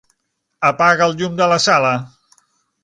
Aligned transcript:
Apaga 0.69 1.05
el 1.11 1.13
llum 1.21 1.39
de 1.43 1.51
la 1.53 1.61
sala. 1.69 1.95